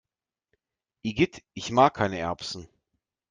Igitt, 1.03 1.43
ich 1.53 1.69
mag 1.69 1.93
keine 1.93 2.17
Erbsen! 2.17 2.67